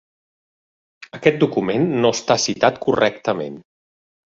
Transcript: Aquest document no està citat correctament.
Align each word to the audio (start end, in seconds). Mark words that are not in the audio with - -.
Aquest 1.17 1.37
document 1.43 1.85
no 2.05 2.13
està 2.19 2.39
citat 2.47 2.83
correctament. 2.89 3.63